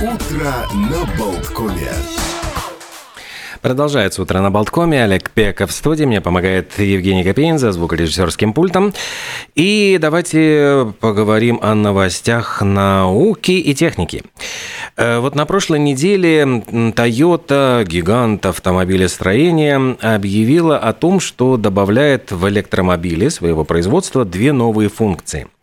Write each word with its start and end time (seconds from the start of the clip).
Утро 0.00 0.54
на 0.72 1.04
Болткоме. 1.18 1.90
Продолжается 3.60 4.22
утро 4.22 4.40
на 4.40 4.50
Болткоме. 4.50 5.04
Олег 5.04 5.30
Пеков 5.30 5.68
в 5.68 5.74
студии. 5.74 6.04
Мне 6.04 6.22
помогает 6.22 6.78
Евгений 6.78 7.22
Копейн 7.22 7.58
за 7.58 7.70
звукорежиссерским 7.72 8.54
пультом. 8.54 8.94
И 9.54 9.98
давайте 10.00 10.94
поговорим 11.00 11.58
о 11.60 11.74
новостях 11.74 12.62
науки 12.62 13.50
и 13.50 13.74
техники. 13.74 14.22
Э, 14.96 15.18
вот 15.18 15.34
на 15.34 15.44
прошлой 15.44 15.80
неделе 15.80 16.44
Toyota, 16.44 17.84
гигант 17.84 18.46
автомобилестроения, 18.46 19.98
объявила 20.00 20.78
о 20.78 20.94
том, 20.94 21.20
что 21.20 21.58
добавляет 21.58 22.32
в 22.32 22.48
электромобили 22.48 23.28
своего 23.28 23.64
производства 23.64 24.24
две 24.24 24.54
новые 24.54 24.88
функции– 24.88 25.46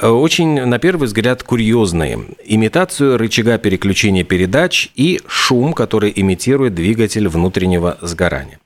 очень, 0.00 0.64
на 0.64 0.78
первый 0.78 1.06
взгляд, 1.06 1.42
курьезные. 1.42 2.18
Имитацию 2.44 3.18
рычага 3.18 3.58
переключения 3.58 4.24
передач 4.24 4.90
и 4.94 5.20
шум, 5.26 5.72
который 5.72 6.12
имитирует 6.14 6.74
двигатель 6.74 7.28
внутреннего 7.28 7.98
сгорания. 8.00 8.58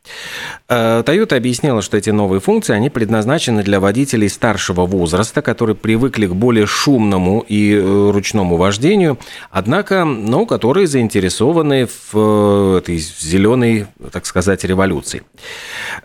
Э, 0.69 1.03
Toyota 1.05 1.37
объяснила, 1.37 1.83
что 1.83 1.97
эти 1.97 2.11
новые 2.11 2.41
функции, 2.41 2.75
они 2.75 2.91
предназначены 2.91 3.63
для 3.63 3.81
водителей 3.81 4.29
старшего 4.29 4.87
возраста, 4.87 5.43
которые 5.43 5.77
привыкли 5.77 6.27
к 6.27 6.35
более 6.35 6.67
шумному 6.67 7.45
и 7.47 7.75
э, 7.75 8.11
ручному 8.11 8.57
вождению, 8.57 9.19
однако, 9.51 10.05
ну, 10.05 10.47
которые 10.47 10.87
заинтересованы 10.87 11.89
в 12.13 12.79
этой 12.79 12.99
зеленой, 12.99 13.87
так 14.13 14.27
сказать, 14.27 14.65
революции. 14.65 15.23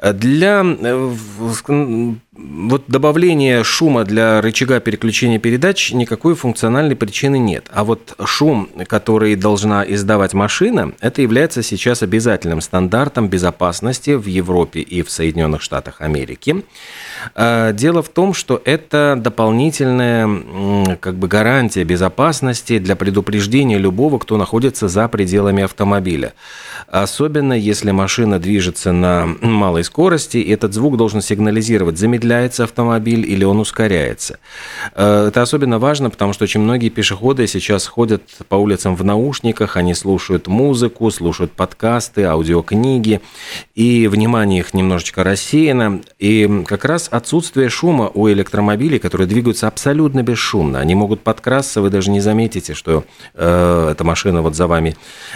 Для 0.02 0.64
вот 2.44 2.84
добавление 2.88 3.64
шума 3.64 4.04
для 4.04 4.42
рычага 4.42 4.80
переключения 4.80 5.40
передач 5.40 5.92
никакой 5.92 6.36
функциональной 6.36 6.96
причины 6.96 7.38
нет. 7.38 7.66
А 7.74 7.84
вот 7.84 8.16
шум, 8.26 8.70
который 8.88 9.36
должна 9.36 9.84
издавать 9.88 10.34
машина, 10.34 10.94
это 11.00 11.22
является 11.22 11.64
сейчас 11.64 12.04
обязательным 12.04 12.62
стандартом 12.62 13.28
безопасности 13.28 14.12
в 14.12 14.26
Европе 14.26 14.82
и 14.82 15.02
в 15.04 15.12
Соединенных 15.12 15.62
Штатах 15.62 16.02
Америки. 16.02 16.64
А, 17.36 17.72
дело 17.72 18.02
в 18.02 18.10
том, 18.10 18.34
что 18.34 18.62
это 18.64 19.16
дополнительная 19.18 20.98
как 20.98 21.16
бы 21.16 21.28
гарантия 21.28 21.84
безопасности 21.84 22.80
для 22.80 22.96
предупреждения 22.96 23.78
любого, 23.78 24.20
кто 24.20 24.38
находится 24.38 24.88
за 24.88 25.08
пределами 25.08 25.64
автомобиля. 25.64 26.34
Особенно 26.88 27.54
если 27.54 27.92
машина 27.92 28.40
движется 28.40 28.92
на 28.92 29.26
малой 29.42 29.84
скорости, 29.84 30.38
и 30.38 30.52
этот 30.52 30.74
звук 30.74 30.98
должен 30.98 31.22
сигнализировать, 31.22 31.98
замедляется 31.98 32.64
автомобиль 32.64 33.30
или 33.30 33.44
он 33.44 33.60
ускоряется. 33.60 34.40
А, 34.94 35.28
это 35.28 35.42
особенно 35.42 35.80
важно, 35.80 36.10
потому 36.10 36.34
что 36.34 36.44
очень 36.44 36.62
многие 36.62 36.90
пешеходы 36.90 37.48
сейчас 37.48 37.88
ходят 37.88 38.24
по 38.48 38.56
улицам 38.56 38.96
в 38.96 39.04
наушниках, 39.04 39.78
они 39.78 39.94
слушают 39.94 40.48
музыку, 40.48 41.10
слушают 41.12 41.52
подкасты, 41.52 42.24
аудиокниги, 42.24 43.22
и 43.76 44.08
внимание 44.08 44.60
их 44.60 44.74
немножечко 44.74 45.24
рассеяно. 45.24 46.02
И 46.20 46.64
как 46.68 46.86
раз 46.86 47.11
отсутствие 47.12 47.70
шума 47.70 48.10
у 48.14 48.30
электромобилей, 48.30 49.00
которые 49.00 49.28
двигаются 49.28 49.68
абсолютно 49.68 50.24
бесшумно. 50.24 50.80
Они 50.80 50.96
могут 50.96 51.22
подкрасться, 51.22 51.82
вы 51.82 51.90
даже 51.90 52.10
не 52.10 52.22
заметите, 52.22 52.74
что 52.74 53.04
э, 53.34 53.90
эта 53.92 54.04
машина 54.04 54.42
вот 54.42 54.56
за 54.56 54.68
вами 54.68 54.96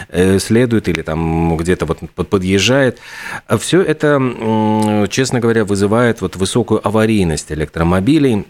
э, 0.09 0.39
следует 0.39 0.87
или 0.87 1.01
там 1.01 1.57
где-то 1.57 1.85
вот 1.85 1.99
подъезжает. 2.29 2.99
Все 3.59 3.81
это, 3.81 4.19
э, 4.19 5.07
честно 5.09 5.39
говоря, 5.39 5.65
вызывает 5.65 6.21
вот 6.21 6.35
высокую 6.35 6.85
аварийность 6.85 7.51
электромобилей. 7.51 8.45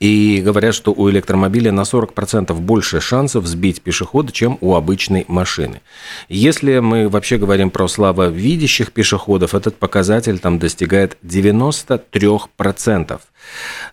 И 0.00 0.40
говорят, 0.42 0.74
что 0.74 0.92
у 0.92 1.10
электромобиля 1.10 1.72
на 1.72 1.82
40% 1.82 2.54
больше 2.54 3.00
шансов 3.00 3.46
сбить 3.46 3.82
пешехода, 3.82 4.32
чем 4.32 4.56
у 4.62 4.74
обычной 4.74 5.26
машины. 5.28 5.82
Если 6.30 6.78
мы 6.78 7.10
вообще 7.10 7.36
говорим 7.36 7.70
про 7.70 7.86
слабовидящих 7.86 8.92
пешеходов, 8.92 9.54
этот 9.54 9.76
показатель 9.76 10.38
там 10.38 10.58
достигает 10.58 11.18
93%. 11.22 13.20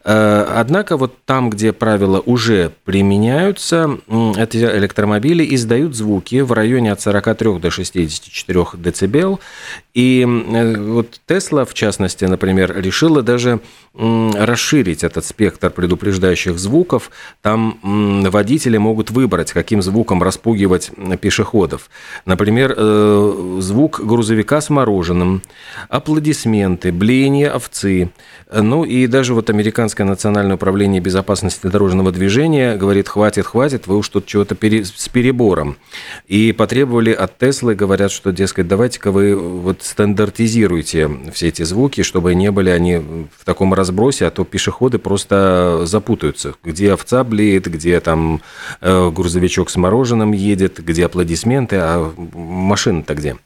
Э, 0.03 0.45
однако 0.55 0.97
вот 0.97 1.23
там, 1.25 1.49
где 1.49 1.73
правила 1.73 2.21
уже 2.25 2.71
применяются, 2.85 3.97
эти 4.37 4.57
электромобили 4.57 5.55
издают 5.55 5.95
звуки 5.95 6.41
в 6.41 6.51
районе 6.53 6.91
от 6.91 7.01
43 7.01 7.59
до 7.59 7.71
64 7.71 8.65
дБ. 8.73 9.39
И 9.93 10.25
э, 10.25 10.77
вот 10.77 11.19
Тесла, 11.25 11.65
в 11.65 11.73
частности, 11.73 12.25
например, 12.25 12.73
решила 12.79 13.21
даже 13.21 13.59
расширить 13.97 15.03
этот 15.03 15.25
спектр 15.25 15.71
предупреждающих 15.71 16.59
звуков. 16.59 17.09
Там 17.41 17.79
водители 18.29 18.77
могут 18.77 19.09
выбрать, 19.09 19.51
каким 19.51 19.81
звуком 19.81 20.21
распугивать 20.21 20.91
пешеходов. 21.19 21.89
Например, 22.25 22.75
э, 22.77 23.57
звук 23.59 24.01
грузовика 24.03 24.61
с 24.61 24.69
мороженым, 24.69 25.41
аплодисменты, 25.89 26.91
блеяние 26.91 27.49
овцы. 27.49 28.11
Ну 28.53 28.83
и 28.85 29.07
даже 29.07 29.33
вот 29.37 29.51
Американское 29.51 30.05
национальное 30.05 30.55
управление 30.55 30.99
безопасности 30.99 31.67
дорожного 31.67 32.11
движения 32.11 32.75
говорит, 32.75 33.07
хватит, 33.07 33.45
хватит, 33.45 33.85
вы 33.85 33.97
уж 33.97 34.09
тут 34.09 34.25
чего-то 34.25 34.55
пере... 34.55 34.83
с 34.83 35.07
перебором. 35.09 35.77
И 36.27 36.51
потребовали 36.53 37.11
от 37.11 37.37
Теслы, 37.37 37.75
говорят, 37.75 38.11
что, 38.11 38.31
дескать, 38.31 38.67
давайте-ка 38.67 39.11
вы 39.11 39.35
вот 39.35 39.83
стандартизируйте 39.83 41.09
все 41.33 41.49
эти 41.49 41.61
звуки, 41.61 42.01
чтобы 42.01 42.33
не 42.33 42.49
были 42.49 42.71
они 42.71 42.97
в 42.97 43.45
таком 43.45 43.75
разбросе, 43.75 44.25
а 44.25 44.31
то 44.31 44.43
пешеходы 44.43 44.97
просто 44.97 45.81
запутаются, 45.83 46.55
где 46.63 46.93
овца 46.93 47.23
блеет, 47.23 47.67
где 47.67 47.99
там 47.99 48.41
э, 48.81 49.11
грузовичок 49.11 49.69
с 49.69 49.75
мороженым 49.75 50.31
едет, 50.31 50.83
где 50.83 51.05
аплодисменты, 51.05 51.75
а 51.75 52.11
машина-то 52.33 53.13
где. 53.13 53.37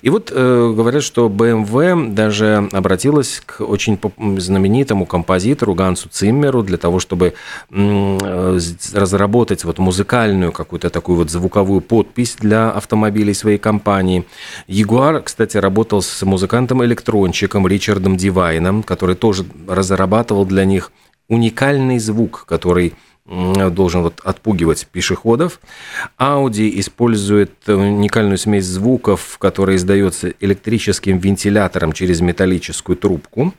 И 0.00 0.10
вот 0.10 0.30
э, 0.32 0.72
говорят, 0.76 1.02
что 1.02 1.28
BMW 1.28 2.12
даже 2.14 2.68
обратилась 2.70 3.42
к 3.44 3.60
очень 3.62 3.98
знаменитому 4.38 5.06
композитору 5.24 5.74
Гансу 5.74 6.08
Циммеру 6.10 6.62
для 6.62 6.76
того, 6.76 7.00
чтобы 7.00 7.32
э, 7.70 8.58
разработать 8.92 9.64
вот 9.64 9.78
музыкальную 9.78 10.52
какую-то 10.52 10.90
такую 10.90 11.16
вот 11.16 11.30
звуковую 11.30 11.80
подпись 11.80 12.36
для 12.38 12.70
автомобилей 12.70 13.34
своей 13.34 13.58
компании. 13.58 14.24
Ягуар, 14.68 15.22
кстати, 15.22 15.56
работал 15.56 16.02
с 16.02 16.22
музыкантом-электронщиком 16.22 17.66
Ричардом 17.66 18.16
Дивайном, 18.16 18.82
который 18.82 19.16
тоже 19.16 19.44
разрабатывал 19.66 20.44
для 20.44 20.66
них 20.66 20.92
уникальный 21.28 21.98
звук, 21.98 22.44
который 22.46 22.92
должен 23.26 24.02
вот 24.02 24.20
отпугивать 24.22 24.86
пешеходов. 24.86 25.58
Audi 26.18 26.78
использует 26.78 27.52
уникальную 27.66 28.36
смесь 28.36 28.66
звуков, 28.66 29.38
которая 29.38 29.76
издается 29.76 30.34
электрическим 30.40 31.16
вентилятором 31.16 31.92
через 31.92 32.20
металлическую 32.20 32.96
трубку. 32.96 33.54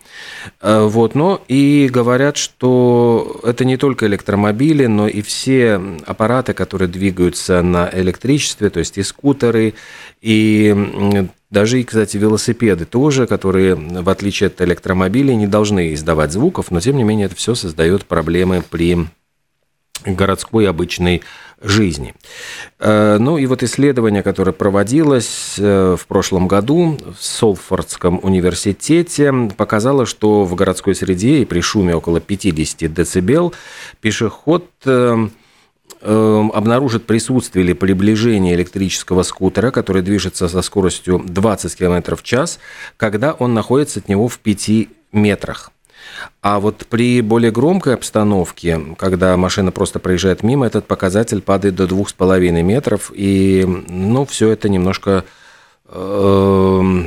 Э, 0.61 0.83
вот, 0.83 1.15
но 1.15 1.41
и 1.47 1.89
говорят, 1.91 2.37
что 2.37 3.41
это 3.43 3.65
не 3.65 3.77
только 3.77 4.05
электромобили, 4.05 4.85
но 4.85 5.07
и 5.07 5.21
все 5.21 5.81
аппараты, 6.05 6.53
которые 6.53 6.87
двигаются 6.87 7.63
на 7.63 7.89
электричестве, 7.91 8.69
то 8.69 8.79
есть 8.79 8.99
и 8.99 9.03
скутеры, 9.03 9.73
и 10.21 11.27
даже, 11.49 11.83
кстати, 11.83 12.17
велосипеды 12.17 12.85
тоже, 12.85 13.25
которые, 13.25 13.75
в 13.75 14.09
отличие 14.09 14.47
от 14.47 14.61
электромобилей, 14.61 15.35
не 15.35 15.47
должны 15.47 15.93
издавать 15.93 16.31
звуков, 16.31 16.69
но, 16.69 16.79
тем 16.79 16.97
не 16.97 17.03
менее, 17.03 17.27
это 17.27 17.35
все 17.35 17.55
создает 17.55 18.05
проблемы 18.05 18.63
при 18.69 19.07
городской 20.06 20.67
обычной 20.67 21.22
жизни. 21.61 22.13
Э, 22.79 23.17
ну 23.19 23.38
и 23.38 23.45
вот 23.45 23.63
исследование, 23.63 24.23
которое 24.23 24.51
проводилось 24.51 25.56
э, 25.57 25.95
в 26.00 26.06
прошлом 26.07 26.47
году 26.47 26.97
в 27.17 27.23
Солфордском 27.23 28.19
университете, 28.22 29.34
показало, 29.57 30.05
что 30.05 30.44
в 30.44 30.55
городской 30.55 30.95
среде 30.95 31.39
и 31.39 31.45
при 31.45 31.61
шуме 31.61 31.95
около 31.95 32.19
50 32.19 32.91
дБ 32.94 33.55
пешеход 34.01 34.69
э, 34.85 35.28
обнаружит 36.01 37.05
присутствие 37.05 37.66
или 37.66 37.73
приближение 37.73 38.53
электрического 38.53 39.23
скутера, 39.23 39.72
который 39.72 40.02
движется 40.02 40.47
со 40.47 40.61
скоростью 40.61 41.23
20 41.25 41.75
км 41.75 42.16
в 42.16 42.23
час, 42.23 42.59
когда 42.97 43.34
он 43.34 43.53
находится 43.53 43.99
от 43.99 44.09
него 44.09 44.28
в 44.28 44.37
5 44.40 44.87
метрах. 45.14 45.72
А 46.41 46.59
вот 46.59 46.85
при 46.87 47.22
более 47.22 47.52
громкой 47.52 47.96
обстановке, 47.96 48.79
когда 48.97 49.35
машина 49.37 49.72
просто 49.72 49.99
проезжает 49.99 50.43
мимо, 50.43 50.67
этот 50.67 50.85
показатель 50.85 51.41
падает 51.41 51.75
до 51.75 51.85
2,5 51.85 52.61
метров. 52.61 53.11
И, 53.13 53.66
ну, 53.87 54.25
все 54.25 54.49
это 54.49 54.69
немножко, 54.69 55.25
э, 55.87 57.03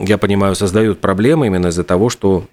я 0.00 0.18
понимаю, 0.18 0.54
создают 0.54 1.00
проблемы 1.00 1.46
именно 1.46 1.68
из-за 1.68 1.84
того, 1.84 2.08
что 2.08 2.44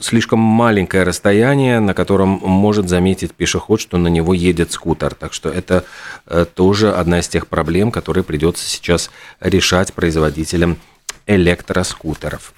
слишком 0.00 0.38
маленькое 0.38 1.02
расстояние, 1.02 1.80
на 1.80 1.94
котором 1.94 2.40
может 2.42 2.88
заметить 2.88 3.32
пешеход, 3.32 3.80
что 3.80 3.98
на 3.98 4.08
него 4.08 4.34
едет 4.34 4.72
скутер. 4.72 5.14
Так 5.14 5.32
что 5.32 5.48
это 5.48 5.84
э, 6.26 6.46
тоже 6.52 6.92
одна 6.92 7.20
из 7.20 7.28
тех 7.28 7.46
проблем, 7.46 7.90
которые 7.90 8.24
придется 8.24 8.66
сейчас 8.66 9.10
решать 9.40 9.92
производителям 9.92 10.78
электроскутеров. 11.26 12.52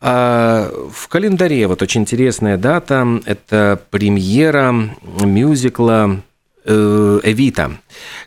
А 0.00 0.70
в 0.90 1.08
календаре 1.08 1.66
вот 1.66 1.82
очень 1.82 2.02
интересная 2.02 2.56
дата. 2.56 3.20
Это 3.26 3.80
премьера 3.90 4.74
мюзикла 5.20 6.22
«Эвита», 6.64 7.72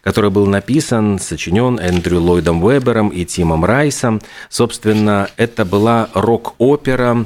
который 0.03 0.29
был 0.29 0.45
написан, 0.45 1.19
сочинен 1.19 1.79
Эндрю 1.79 2.19
Ллойдом 2.19 2.63
Уэбером 2.63 3.09
и 3.09 3.25
Тимом 3.25 3.65
Райсом. 3.65 4.21
Собственно, 4.49 5.29
это 5.37 5.65
была 5.65 6.09
рок-опера, 6.13 7.25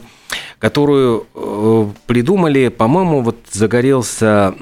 которую 0.59 1.25
э, 1.33 1.87
придумали, 2.07 2.69
по-моему, 2.69 3.21
вот 3.21 3.37
загорелся 3.51 4.55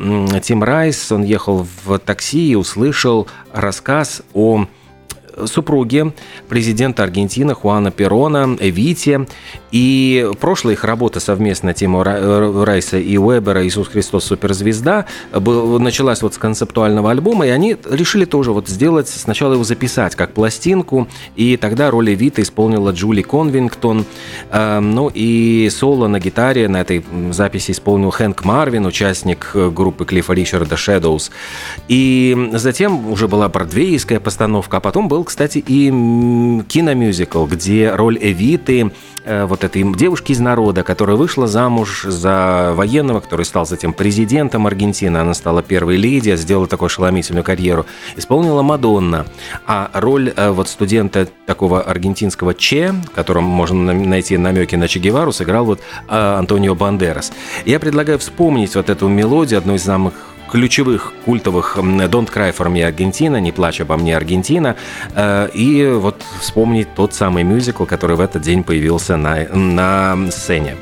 Тим 0.44 0.64
Райс, 0.64 1.12
он 1.12 1.24
ехал 1.24 1.66
в 1.86 2.00
такси 2.00 2.52
и 2.52 2.56
услышал 2.56 3.28
рассказ 3.54 4.22
о 4.34 4.68
супруге 5.46 6.14
президента 6.48 7.04
Аргентины 7.04 7.54
Хуана 7.54 7.92
Перона, 7.92 8.58
Эвите. 8.60 9.28
И 9.72 10.30
прошлая 10.40 10.76
их 10.76 10.84
работа 10.84 11.20
совместно 11.20 11.74
Тима 11.74 12.04
Райса 12.04 12.98
и 12.98 13.18
Уэбера 13.18 13.66
«Иисус 13.66 13.88
Христос. 13.90 14.26
Суперзвезда» 14.26 15.06
началась 15.34 16.22
вот 16.22 16.34
с 16.34 16.38
концептуального 16.38 17.12
альбома, 17.12 17.46
и 17.46 17.50
они 17.50 17.78
решили 17.90 18.26
тоже 18.26 18.52
вот 18.52 18.68
сделать, 18.68 19.08
сначала 19.08 19.54
его 19.54 19.64
записать 19.64 20.16
как 20.16 20.34
пластинку, 20.34 21.08
и 21.36 21.58
тогда 21.58 21.92
роль 21.92 22.14
Эвита 22.14 22.42
исполнила 22.42 22.92
Джули 22.92 23.22
Конвингтон, 23.22 24.06
э, 24.52 24.80
ну 24.80 25.12
и 25.14 25.70
соло 25.72 26.08
на 26.08 26.20
гитаре 26.20 26.68
на 26.68 26.82
этой 26.82 27.04
записи 27.32 27.72
исполнил 27.72 28.12
Хэнк 28.12 28.46
Марвин, 28.46 28.86
участник 28.86 29.52
э, 29.54 29.70
группы 29.70 30.06
Клиффа 30.06 30.34
Ричарда 30.34 30.76
Shadows. 30.76 31.32
И 31.88 32.50
затем 32.54 33.12
уже 33.12 33.28
была 33.28 33.50
бродвейская 33.50 34.20
постановка, 34.20 34.78
а 34.78 34.80
потом 34.80 35.08
был 35.08 35.25
кстати, 35.26 35.64
и 35.66 35.90
киномюзикл, 36.68 37.46
где 37.46 37.92
роль 37.92 38.18
Эвиты, 38.22 38.92
э, 39.26 39.46
вот 39.46 39.64
этой 39.64 39.84
девушки 39.96 40.32
из 40.32 40.40
народа, 40.40 40.84
которая 40.84 41.18
вышла 41.18 41.48
замуж 41.48 42.04
за 42.04 42.72
военного, 42.76 43.20
который 43.20 43.46
стал 43.46 43.66
затем 43.66 43.92
президентом 43.94 44.68
Аргентины, 44.68 45.18
она 45.18 45.34
стала 45.34 45.62
первой 45.62 45.98
леди, 45.98 46.36
сделала 46.36 46.68
такую 46.68 46.88
ошеломительную 46.88 47.44
карьеру, 47.44 47.86
исполнила 48.16 48.62
Мадонна. 48.62 49.26
А 49.66 49.90
роль 49.94 50.32
э, 50.36 50.52
вот 50.52 50.70
студента 50.70 51.28
такого 51.46 51.82
аргентинского 51.82 52.54
Че, 52.54 52.96
которым 53.14 53.44
можно 53.44 53.94
найти 53.94 54.38
намеки 54.38 54.76
на 54.76 54.88
Че 54.88 55.00
Гевару, 55.00 55.32
сыграл 55.32 55.66
вот 55.66 55.80
э, 56.08 56.36
Антонио 56.38 56.76
Бандерас. 56.76 57.34
Я 57.66 57.80
предлагаю 57.80 58.20
вспомнить 58.20 58.76
вот 58.76 58.90
эту 58.90 59.08
мелодию, 59.08 59.58
одну 59.58 59.76
из 59.76 59.84
самых 59.84 60.14
ключевых 60.52 61.14
культовых 61.26 61.78
«Don't 61.78 62.32
cry 62.32 62.56
for 62.56 62.68
me, 62.72 62.84
Аргентина», 62.84 63.40
«Не 63.40 63.52
плачь 63.52 63.82
обо 63.82 63.98
мне, 63.98 64.16
Аргентина», 64.16 64.76
э, 65.14 65.50
и 65.54 65.86
вот 65.88 66.22
вспомнить 66.40 66.88
тот 66.96 67.14
самый 67.14 67.44
мюзикл, 67.44 67.86
который 67.86 68.16
в 68.16 68.22
этот 68.22 68.42
день 68.42 68.64
появился 68.64 69.18
на, 69.18 69.48
на 69.54 70.32
сцене. 70.32 70.76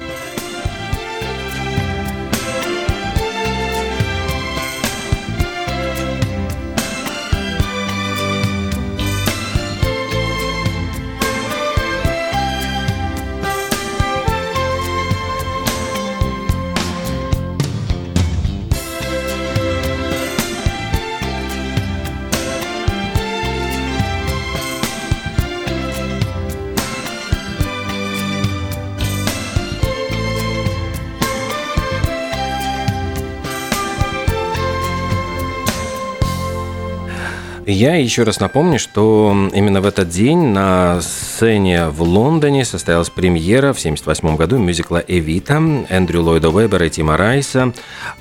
Я 37.66 37.96
еще 37.96 38.24
раз 38.24 38.42
напомню, 38.42 38.78
что 38.78 39.34
именно 39.54 39.80
в 39.80 39.86
этот 39.86 40.10
день 40.10 40.48
на 40.48 41.00
сцене 41.02 41.88
в 41.88 42.02
Лондоне 42.02 42.66
состоялась 42.66 43.10
премьера 43.10 43.72
в 43.72 43.80
1978 43.80 44.36
году 44.36 44.58
мюзикла 44.58 45.02
«Эвита» 45.08 45.62
Эндрю 45.88 46.24
Ллойда 46.24 46.50
Вебера 46.50 46.88
и 46.88 46.90
Тима 46.90 47.16
Райса. 47.16 47.74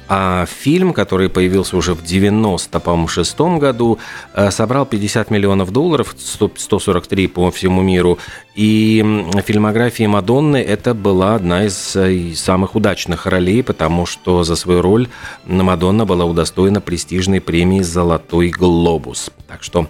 А 0.09 0.47
фильм, 0.47 0.93
который 0.93 1.29
появился 1.29 1.77
уже 1.77 1.95
в 1.95 2.05
96 2.05 3.59
году, 3.59 3.99
э, 4.35 4.51
собрал 4.53 4.87
50 4.87 5.31
миллионов 5.31 5.73
долларов, 5.73 6.15
143 6.17 7.27
по 7.27 7.51
всему 7.51 7.83
миру. 7.83 8.19
И 8.55 9.05
фильмография 9.45 10.09
Мадонны 10.09 10.59
это 10.59 10.95
была 10.95 11.35
одна 11.35 11.65
из 11.65 11.97
э, 11.97 12.35
самых 12.35 12.77
удачных 12.77 13.27
ролей, 13.27 13.65
потому 13.65 14.07
что 14.07 14.45
за 14.45 14.55
свою 14.55 14.83
роль 14.83 15.09
Мадонна 15.47 16.05
была 16.05 16.27
удостоена 16.27 16.81
престижной 16.81 17.41
премии 17.41 17.81
«Золотой 17.81 18.51
глобус». 18.51 19.32
Так 19.47 19.63
что 19.63 19.89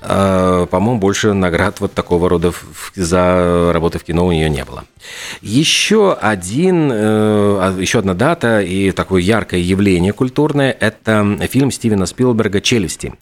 э, 0.00 0.66
по-моему, 0.70 1.00
больше 1.00 1.32
наград 1.32 1.80
вот 1.80 1.92
такого 1.92 2.28
рода 2.28 2.52
за 2.94 3.72
работы 3.72 3.98
в 3.98 4.04
кино 4.04 4.26
у 4.26 4.32
нее 4.32 4.48
не 4.48 4.64
было. 4.64 4.84
Еще 5.40 6.12
один, 6.12 6.92
э, 6.92 6.96
а, 6.96 7.76
еще 7.78 7.98
одна 7.98 8.14
дата 8.14 8.60
и 8.60 8.92
такое 8.92 9.22
яркое 9.22 9.60
явление 9.60 10.12
культурное– 10.12 10.76
это 10.80 11.38
фильм 11.50 11.70
Стивена 11.70 12.06
Спилберга 12.06 12.60
«Челюсти». 12.60 13.14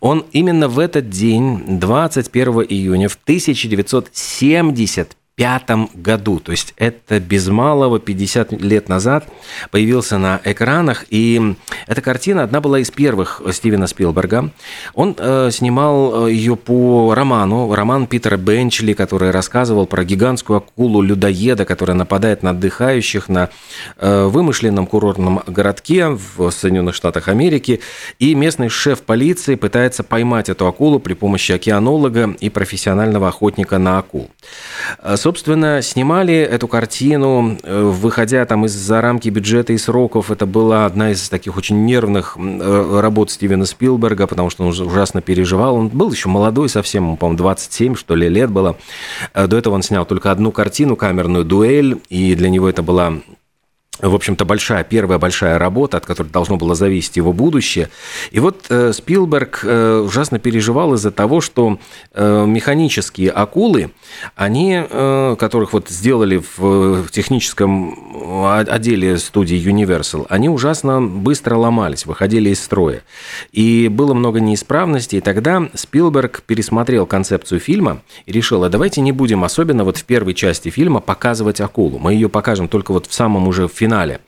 Он 0.00 0.24
именно 0.32 0.68
в 0.68 0.78
этот 0.78 1.10
день, 1.10 1.78
21 1.78 2.62
июня 2.68 3.08
в 3.08 3.16
1975 3.22 5.16
пятом 5.36 5.90
году. 5.94 6.40
То 6.40 6.52
есть 6.52 6.72
это 6.78 7.20
без 7.20 7.46
малого 7.48 8.00
50 8.00 8.52
лет 8.52 8.88
назад 8.88 9.28
появился 9.70 10.16
на 10.16 10.40
экранах. 10.44 11.04
И 11.10 11.54
эта 11.86 12.00
картина 12.00 12.42
одна 12.42 12.62
была 12.62 12.78
из 12.78 12.90
первых 12.90 13.42
Стивена 13.52 13.86
Спилберга. 13.86 14.50
Он 14.94 15.14
э, 15.18 15.50
снимал 15.52 16.26
э, 16.26 16.32
ее 16.32 16.56
по 16.56 17.14
роману, 17.14 17.74
роман 17.74 18.06
Питера 18.06 18.38
Бенчли, 18.38 18.94
который 18.94 19.30
рассказывал 19.30 19.86
про 19.86 20.04
гигантскую 20.04 20.56
акулу-людоеда, 20.56 21.66
которая 21.66 21.98
нападает 21.98 22.42
на 22.42 22.50
отдыхающих 22.50 23.28
на 23.28 23.50
э, 23.98 24.24
вымышленном 24.24 24.86
курортном 24.86 25.42
городке 25.46 26.08
в 26.08 26.50
Соединенных 26.50 26.94
Штатах 26.94 27.28
Америки. 27.28 27.80
И 28.18 28.34
местный 28.34 28.70
шеф 28.70 29.02
полиции 29.02 29.54
пытается 29.56 30.02
поймать 30.02 30.48
эту 30.48 30.66
акулу 30.66 30.98
при 30.98 31.12
помощи 31.12 31.52
океанолога 31.52 32.34
и 32.40 32.48
профессионального 32.48 33.28
охотника 33.28 33.76
на 33.76 33.98
акул. 33.98 34.30
Э, 35.02 35.18
Собственно, 35.26 35.82
снимали 35.82 36.34
эту 36.34 36.68
картину, 36.68 37.58
э, 37.60 37.82
выходя 37.82 38.46
там 38.46 38.64
из-за 38.66 39.00
рамки 39.00 39.28
бюджета 39.28 39.72
и 39.72 39.76
сроков. 39.76 40.30
Это 40.30 40.46
была 40.46 40.86
одна 40.86 41.10
из 41.10 41.28
таких 41.28 41.56
очень 41.56 41.84
нервных 41.84 42.36
э, 42.38 43.00
работ 43.00 43.32
Стивена 43.32 43.64
Спилберга, 43.64 44.28
потому 44.28 44.50
что 44.50 44.62
он 44.62 44.68
ужасно 44.68 45.20
переживал. 45.22 45.74
Он 45.74 45.88
был 45.88 46.12
еще 46.12 46.28
молодой 46.28 46.68
совсем, 46.68 47.16
по-моему, 47.16 47.38
27, 47.38 47.96
что 47.96 48.14
ли, 48.14 48.28
лет 48.28 48.52
было. 48.52 48.76
Э, 49.34 49.48
до 49.48 49.58
этого 49.58 49.74
он 49.74 49.82
снял 49.82 50.06
только 50.06 50.30
одну 50.30 50.52
картину, 50.52 50.94
камерную 50.94 51.44
дуэль, 51.44 52.00
и 52.08 52.36
для 52.36 52.48
него 52.48 52.68
это 52.68 52.84
была 52.84 53.14
в 54.00 54.14
общем-то, 54.14 54.44
большая, 54.44 54.84
первая 54.84 55.18
большая 55.18 55.58
работа, 55.58 55.96
от 55.96 56.06
которой 56.06 56.28
должно 56.28 56.56
было 56.56 56.74
зависеть 56.74 57.16
его 57.16 57.32
будущее. 57.32 57.88
И 58.30 58.40
вот 58.40 58.66
э, 58.68 58.92
Спилберг 58.92 59.60
э, 59.62 60.00
ужасно 60.06 60.38
переживал 60.38 60.94
из-за 60.94 61.10
того, 61.10 61.40
что 61.40 61.78
э, 62.12 62.44
механические 62.46 63.30
акулы, 63.30 63.90
они, 64.34 64.82
э, 64.88 65.36
которых 65.38 65.72
вот 65.72 65.88
сделали 65.88 66.38
в, 66.38 67.02
в 67.04 67.10
техническом 67.10 68.44
отделе 68.46 69.18
студии 69.18 69.56
Universal, 69.56 70.26
они 70.28 70.48
ужасно 70.48 71.00
быстро 71.00 71.56
ломались, 71.56 72.06
выходили 72.06 72.50
из 72.50 72.62
строя. 72.62 73.02
И 73.52 73.88
было 73.88 74.14
много 74.14 74.40
неисправностей, 74.40 75.18
и 75.18 75.22
тогда 75.22 75.68
Спилберг 75.74 76.42
пересмотрел 76.42 77.06
концепцию 77.06 77.60
фильма 77.60 78.02
и 78.26 78.32
решил, 78.32 78.64
а 78.64 78.68
давайте 78.68 79.00
не 79.00 79.12
будем 79.12 79.44
особенно 79.44 79.84
вот 79.84 79.96
в 79.96 80.04
первой 80.04 80.34
части 80.34 80.68
фильма 80.68 81.00
показывать 81.00 81.60
акулу. 81.60 81.98
Мы 81.98 82.14
ее 82.14 82.28
покажем 82.28 82.68
только 82.68 82.92
вот 82.92 83.06
в 83.06 83.14
самом 83.14 83.48
уже 83.48 83.68
финале 83.68 83.85
финале. 83.86 84.20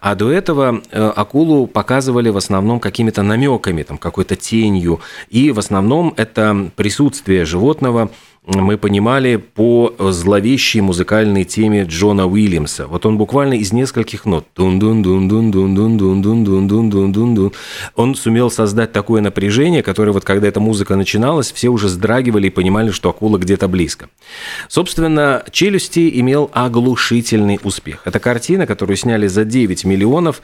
А 0.00 0.14
до 0.14 0.30
этого 0.30 0.82
э, 0.90 1.12
акулу 1.16 1.66
показывали 1.66 2.30
в 2.30 2.36
основном 2.36 2.80
какими-то 2.80 3.22
намеками, 3.22 3.82
там, 3.82 3.98
какой-то 3.98 4.36
тенью. 4.36 5.00
И 5.30 5.52
в 5.52 5.58
основном 5.58 6.14
это 6.16 6.70
присутствие 6.76 7.44
животного 7.44 8.10
мы 8.46 8.76
понимали 8.76 9.36
по 9.36 9.94
зловещей 9.98 10.82
музыкальной 10.82 11.44
теме 11.44 11.84
Джона 11.84 12.26
Уильямса. 12.26 12.86
Вот 12.86 13.06
он 13.06 13.16
буквально 13.16 13.54
из 13.54 13.72
нескольких 13.72 14.26
нот. 14.26 14.46
Дун 14.54 14.78
-дун 14.78 15.02
-дун 15.02 15.28
-дун 15.28 15.50
-дун 15.50 15.72
-дун 15.74 15.98
-дун 15.98 16.20
-дун 16.20 16.44
-дун 16.44 16.66
-дун 16.66 16.90
-дун 16.90 17.12
-дун 17.12 17.34
-дун. 17.34 17.52
Он 17.96 18.14
сумел 18.14 18.50
создать 18.50 18.92
такое 18.92 19.22
напряжение, 19.22 19.82
которое 19.82 20.12
вот 20.12 20.24
когда 20.24 20.46
эта 20.46 20.60
музыка 20.60 20.94
начиналась, 20.96 21.52
все 21.52 21.70
уже 21.70 21.88
сдрагивали 21.88 22.48
и 22.48 22.50
понимали, 22.50 22.90
что 22.90 23.08
акула 23.08 23.38
где-то 23.38 23.66
близко. 23.66 24.08
Собственно, 24.68 25.42
«Челюсти» 25.50 26.20
имел 26.20 26.50
оглушительный 26.52 27.58
успех. 27.62 28.02
Эта 28.04 28.18
картина, 28.18 28.66
которую 28.66 28.96
сняли 28.98 29.26
за 29.26 29.44
9 29.44 29.84
миллионов, 29.86 30.42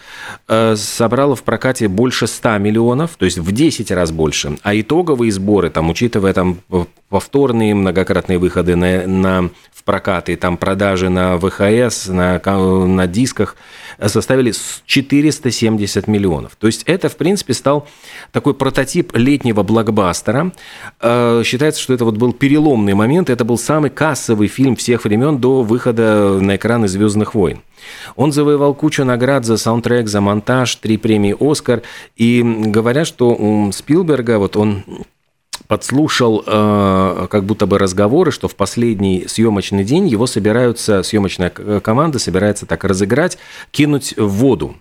собрала 0.75 1.37
в 1.37 1.43
прокате 1.43 1.89
больше 1.89 2.27
100 2.27 2.59
миллионов, 2.59 3.11
то 3.19 3.27
есть 3.27 3.39
в 3.39 3.53
10 3.53 3.91
раз 3.91 4.11
больше. 4.11 4.57
А 4.63 4.75
итоговые 4.75 5.31
сборы, 5.33 5.69
там, 5.69 5.91
учитывая 5.91 6.33
там 6.33 6.59
повторные 7.11 7.75
многократные 7.91 8.39
выходы 8.39 8.77
на, 8.77 9.07
на 9.07 9.51
в 9.73 9.85
прокат, 9.85 10.29
и 10.29 10.37
там 10.37 10.57
продажи 10.57 11.09
на 11.09 11.39
ВХС, 11.39 12.09
на, 12.09 12.39
на 12.39 13.07
дисках 13.07 13.57
составили 14.07 14.53
470 14.87 16.07
миллионов. 16.07 16.57
То 16.57 16.67
есть 16.67 16.85
это, 16.85 17.09
в 17.09 17.17
принципе, 17.17 17.55
стал 17.55 17.89
такой 18.31 18.55
прототип 18.55 19.17
летнего 19.17 19.63
блокбастера. 19.63 20.53
Э, 21.01 21.43
считается, 21.45 21.81
что 21.81 21.95
это 21.95 22.05
вот 22.05 22.17
был 22.17 22.33
переломный 22.33 22.95
момент, 22.95 23.31
это 23.31 23.45
был 23.45 23.59
самый 23.59 23.91
кассовый 23.91 24.49
фильм 24.49 24.77
всех 24.77 25.05
времен 25.05 25.39
до 25.39 25.63
выхода 25.63 26.39
на 26.41 26.57
экраны 26.57 26.87
«Звездных 26.87 27.35
войн». 27.35 27.61
Он 28.17 28.33
завоевал 28.33 28.75
кучу 28.75 29.05
наград 29.05 29.45
за 29.45 29.57
саундтрек, 29.57 30.09
за 30.09 30.21
монтаж, 30.21 30.77
три 30.77 30.97
премии 30.97 31.35
«Оскар». 31.39 31.83
И 32.17 32.43
говорят, 32.43 33.07
что 33.07 33.31
у 33.31 33.73
Спилберга 33.73 34.39
вот 34.39 34.57
он 34.57 34.85
подслушал 35.71 36.43
э, 36.45 37.29
как 37.31 37.45
будто 37.45 37.65
бы 37.65 37.79
разговоры, 37.79 38.33
что 38.33 38.49
в 38.49 38.57
последний 38.57 39.27
съемочный 39.29 39.85
день 39.85 40.09
его 40.09 40.27
собираются, 40.27 41.05
съемочная 41.05 41.49
команда 41.49 42.19
собирается 42.19 42.67
так 42.67 42.83
разыграть, 42.83 43.39
кинуть 43.71 44.15
в 44.17 44.27
воду. 44.27 44.75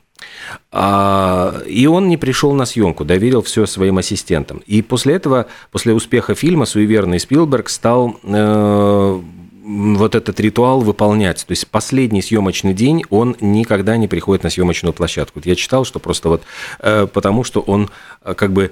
А, 0.72 1.62
и 1.68 1.86
он 1.86 2.08
не 2.08 2.18
пришел 2.18 2.54
на 2.54 2.66
съемку, 2.66 3.06
доверил 3.06 3.44
все 3.44 3.68
своим 3.68 4.00
ассистентам. 4.00 4.64
И 4.66 4.82
после 4.82 5.14
этого, 5.14 5.46
после 5.72 5.94
успеха 5.94 6.34
фильма, 6.34 6.66
суеверный 6.66 7.20
Спилберг 7.20 7.70
стал 7.70 8.20
э, 8.24 9.22
вот 9.70 10.16
этот 10.16 10.40
ритуал 10.40 10.82
выполнять. 10.82 11.46
То 11.46 11.52
есть 11.52 11.68
последний 11.68 12.24
съемочный 12.24 12.74
день 12.74 13.04
он 13.12 13.36
никогда 13.40 13.96
не 13.98 14.08
приходит 14.08 14.44
на 14.44 14.50
съемочную 14.50 14.94
площадку. 14.94 15.40
Я 15.44 15.56
читал, 15.56 15.86
что 15.86 16.00
просто 16.00 16.30
вот 16.30 16.42
э, 16.80 17.06
потому, 17.06 17.44
что 17.44 17.60
он 17.60 17.92
э, 18.24 18.34
как 18.34 18.52
бы 18.52 18.72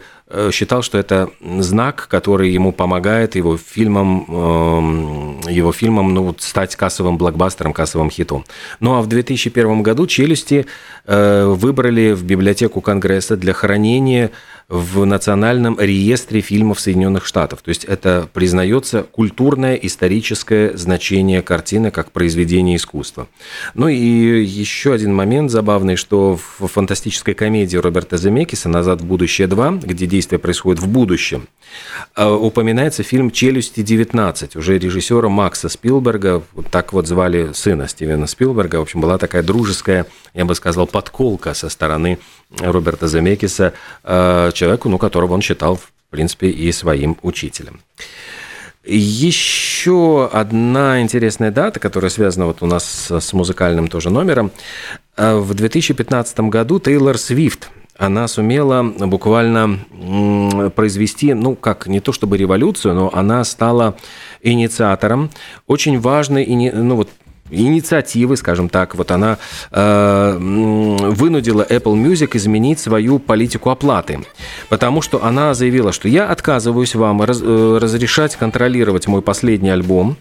считал, 0.51 0.81
что 0.81 0.97
это 0.97 1.29
знак, 1.41 2.07
который 2.09 2.51
ему 2.51 2.71
помогает 2.71 3.35
его 3.35 3.57
фильмом, 3.57 4.25
э, 5.47 5.51
его 5.51 5.71
фильмом 5.71 6.13
ну, 6.13 6.35
стать 6.39 6.75
кассовым 6.75 7.17
блокбастером, 7.17 7.73
кассовым 7.73 8.09
хитом. 8.09 8.45
Ну 8.79 8.95
а 8.95 9.01
в 9.01 9.07
2001 9.07 9.83
году 9.83 10.05
«Челюсти» 10.07 10.65
э, 11.05 11.45
выбрали 11.45 12.11
в 12.11 12.23
библиотеку 12.23 12.81
Конгресса 12.81 13.37
для 13.37 13.53
хранения 13.53 14.31
в 14.69 15.05
Национальном 15.05 15.79
реестре 15.79 16.41
фильмов 16.41 16.81
Соединенных 16.81 17.25
Штатов. 17.25 17.61
То 17.61 17.69
есть 17.69 17.85
это 17.85 18.27
признается 18.33 19.03
культурное, 19.03 19.75
историческое 19.75 20.75
значение 20.75 21.41
картины 21.41 21.89
как 21.89 22.11
произведения 22.11 22.75
искусства. 22.75 23.27
Ну 23.75 23.87
и 23.87 23.95
еще 23.95 24.93
один 24.93 25.15
момент 25.15 25.51
забавный, 25.51 25.95
что 25.95 26.37
в 26.59 26.67
фантастической 26.67 27.33
комедии 27.33 27.77
Роберта 27.77 28.17
Земекиса 28.17 28.67
«Назад 28.67 29.01
в 29.01 29.05
будущее 29.05 29.47
2», 29.47 29.85
где 29.85 30.05
действие 30.17 30.39
происходит 30.39 30.81
в 30.81 30.87
будущем, 30.87 31.47
э, 32.15 32.27
упоминается 32.27 33.03
фильм 33.03 33.29
«Челюсти 33.29 33.81
19», 33.81 34.57
уже 34.57 34.79
режиссера 34.79 35.29
Макса 35.29 35.69
Спилберга, 35.69 36.41
так 36.71 36.91
вот 36.93 37.07
звали 37.07 37.51
сына 37.53 37.87
Стивена 37.87 38.25
Спилберга. 38.25 38.77
В 38.77 38.81
общем, 38.81 38.99
была 38.99 39.17
такая 39.19 39.43
дружеская, 39.43 40.07
я 40.33 40.45
бы 40.45 40.55
сказал, 40.55 40.87
подколка 40.87 41.53
со 41.53 41.69
стороны 41.69 42.17
Роберта 42.59 43.07
Земекиса, 43.07 43.73
э, 44.03 44.51
человеку, 44.53 44.89
ну, 44.89 44.97
которого 44.97 45.33
он 45.33 45.41
считал, 45.41 45.75
в 45.75 45.91
принципе, 46.09 46.49
и 46.49 46.71
своим 46.71 47.15
учителем. 47.21 47.79
Еще 48.83 50.29
одна 50.33 51.01
интересная 51.01 51.51
дата, 51.51 51.79
которая 51.79 52.09
связана 52.09 52.47
вот 52.47 52.63
у 52.63 52.65
нас 52.65 53.11
с 53.11 53.33
музыкальным 53.33 53.87
тоже 53.87 54.09
номером. 54.09 54.49
Э, 55.15 55.35
в 55.35 55.53
2015 55.53 56.49
году 56.49 56.79
Тейлор 56.79 57.19
Свифт 57.19 57.69
она 57.97 58.27
сумела 58.27 58.83
буквально 58.83 59.79
произвести, 60.75 61.33
ну 61.33 61.55
как, 61.55 61.87
не 61.87 61.99
то 61.99 62.11
чтобы 62.11 62.37
революцию, 62.37 62.93
но 62.93 63.11
она 63.13 63.43
стала 63.43 63.95
инициатором 64.41 65.29
очень 65.67 65.99
важной, 65.99 66.45
ну 66.73 66.95
вот 66.95 67.09
инициативы, 67.49 68.37
скажем 68.37 68.69
так, 68.69 68.95
вот 68.95 69.11
она 69.11 69.37
э, 69.71 70.37
вынудила 70.39 71.65
Apple 71.67 71.95
Music 71.95 72.35
изменить 72.37 72.79
свою 72.79 73.19
политику 73.19 73.69
оплаты, 73.69 74.19
потому 74.69 75.01
что 75.01 75.23
она 75.23 75.53
заявила, 75.53 75.91
что 75.91 76.07
я 76.07 76.25
отказываюсь 76.27 76.95
вам 76.95 77.21
раз, 77.21 77.41
э, 77.41 77.79
разрешать 77.81 78.35
контролировать 78.35 79.07
мой 79.07 79.21
последний 79.21 79.69
альбом, 79.69 80.17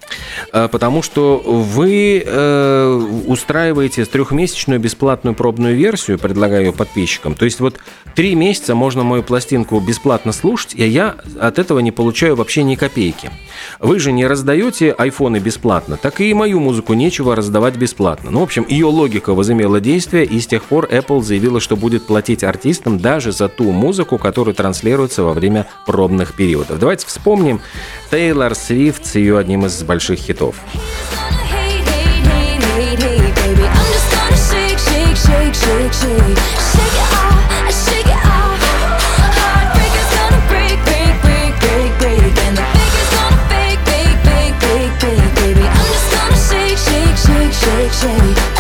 э, 0.53 0.69
потому 0.69 1.03
что 1.03 1.39
вы 1.39 2.23
э, 2.25 2.93
устраиваете 3.27 4.05
трехмесячную 4.05 4.81
бесплатную 4.81 5.35
пробную 5.35 5.77
версию, 5.77 6.19
предлагаю 6.19 6.67
ее 6.67 6.73
подписчикам, 6.73 7.35
то 7.35 7.45
есть 7.45 7.61
вот 7.61 7.79
три 8.15 8.35
месяца 8.35 8.75
можно 8.75 9.03
мою 9.03 9.23
пластинку 9.23 9.81
бесплатно 9.81 10.33
слушать, 10.33 10.75
и 10.75 10.87
я 10.87 11.17
от 11.41 11.59
этого 11.59 11.81
не 11.81 11.93
получаю 11.93 12.37
вообще 12.37 12.63
ни 12.63 12.75
копейки. 12.75 13.31
Вы 13.81 13.99
же 13.99 14.13
не 14.13 14.27
раздаете 14.27 14.93
айфоны 14.93 15.39
бесплатно, 15.39 15.97
так 15.97 16.21
и 16.21 16.33
мою 16.35 16.61
музыку 16.61 16.95
нечего 16.95 17.16
нечего 17.17 17.35
раздавать 17.35 17.77
бесплатно. 17.77 18.31
Ну, 18.31 18.41
в 18.41 18.43
общем, 18.43 18.67
ее 18.69 18.87
логика 18.87 19.33
возымела 19.33 19.81
действие, 19.81 20.27
и 20.27 20.39
с 20.39 20.47
тех 20.47 20.63
пор 20.65 20.85
Apple 20.85 21.23
заявила, 21.23 21.61
что 21.61 21.75
будет 21.75 22.07
платить 22.07 22.45
артистам 22.45 22.99
даже 22.99 23.33
за 23.33 23.49
ту 23.49 23.73
музыку, 23.73 24.19
которая 24.19 24.55
транслируется 24.55 25.23
во 25.23 25.33
время 25.33 25.67
пробных 25.87 26.35
периодов. 26.37 26.79
Давайте 26.79 27.07
вспомним 27.07 27.63
Тейлор 28.11 28.55
Свифт 28.55 29.07
с 29.07 29.15
ее 29.15 29.39
одним 29.39 29.65
из 29.65 29.83
больших 29.83 30.19
хитов. 30.19 30.57
shake, 35.57 35.93
shake, 35.93 35.93
shake. 35.93 37.16
И 47.87 48.56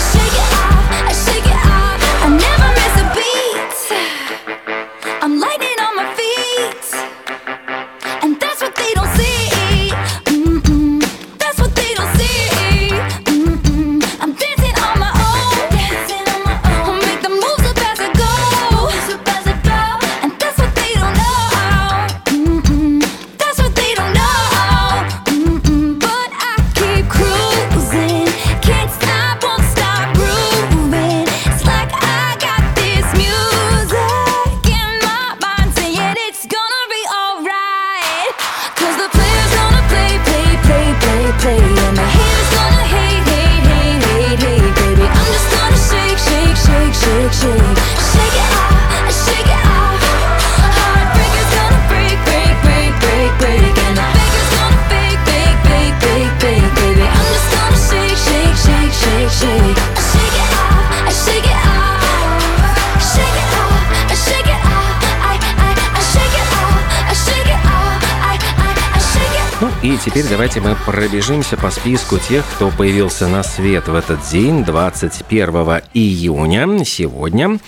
теперь 70.06 70.24
давайте 70.30 70.60
мы 70.60 70.76
пробежимся 70.86 71.56
по 71.56 71.68
списку 71.68 72.18
тех, 72.18 72.44
кто 72.54 72.70
появился 72.70 73.26
на 73.26 73.42
свет 73.42 73.88
в 73.88 73.94
этот 73.94 74.20
день, 74.30 74.64
21 74.64 75.82
июня, 75.94 76.84
сегодня. 76.84 77.58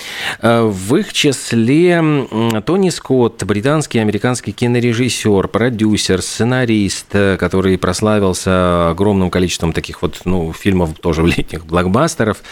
Э, 0.41 0.63
в 0.63 0.95
их 0.95 1.13
числе 1.13 2.01
Тони 2.65 2.91
Скотт, 2.91 3.43
британский 3.43 3.99
американский 3.99 4.53
кинорежиссер, 4.53 5.49
продюсер, 5.49 6.23
сценарист, 6.23 7.09
э, 7.13 7.37
который 7.39 7.77
прославился 7.77 8.91
огромным 8.91 9.31
количеством 9.31 9.73
таких 9.73 10.01
вот 10.01 10.21
ну, 10.25 10.53
фильмов 10.53 10.91
тоже 11.01 11.23
летних 11.27 11.67
блокбастеров, 11.67 12.43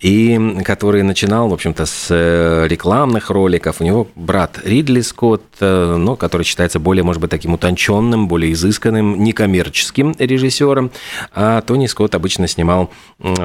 и 0.00 0.62
который 0.64 1.02
начинал, 1.02 1.50
в 1.50 1.52
общем-то, 1.52 1.84
с 1.84 2.06
э, 2.08 2.66
рекламных 2.66 3.28
роликов. 3.28 3.76
У 3.80 3.84
него 3.84 4.08
брат 4.14 4.58
Ридли 4.64 5.02
Скотт, 5.02 5.42
но 5.60 6.16
который 6.16 6.44
считается 6.44 6.78
более, 6.78 7.04
может 7.04 7.20
быть, 7.20 7.30
таким 7.30 7.52
утонченным, 7.52 8.26
более 8.26 8.54
изысканным 8.54 9.22
некоммерческим 9.34 10.14
режиссером, 10.18 10.90
а 11.34 11.60
Тони 11.62 11.86
Скотт 11.86 12.14
обычно 12.14 12.46
снимал 12.46 12.90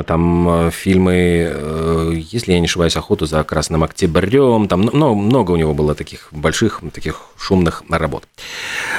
там 0.05 0.69
фильмы, 0.71 2.21
если 2.31 2.53
я 2.53 2.59
не 2.59 2.65
ошибаюсь, 2.65 2.95
«Охоту 2.95 3.25
за 3.25 3.43
Красным 3.43 3.83
Октябрем», 3.83 4.67
там 4.67 4.81
ну, 4.81 5.15
много 5.15 5.51
у 5.51 5.55
него 5.55 5.73
было 5.73 5.95
таких 5.95 6.27
больших, 6.31 6.81
таких 6.93 7.21
шумных 7.37 7.83
работ. 7.89 8.25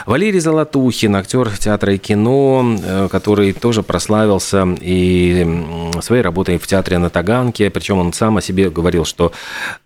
Валерий 0.06 0.40
Золотухин, 0.40 1.14
актер 1.16 1.56
театра 1.56 1.94
и 1.94 1.98
кино, 1.98 3.08
который 3.10 3.52
тоже 3.52 3.82
прославился 3.82 4.66
и 4.80 5.46
своей 6.00 6.22
работой 6.22 6.58
в 6.58 6.66
театре 6.66 6.98
на 6.98 7.10
Таганке, 7.10 7.70
причем 7.70 7.98
он 7.98 8.12
сам 8.12 8.36
о 8.36 8.42
себе 8.42 8.70
говорил, 8.70 9.04
что 9.04 9.32